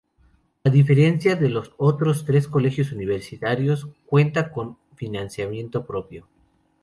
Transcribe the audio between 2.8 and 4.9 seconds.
universitarios, cuenta con